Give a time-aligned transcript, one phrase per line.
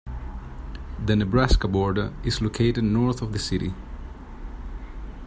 [0.97, 3.75] The Nebraska border is located north of the city.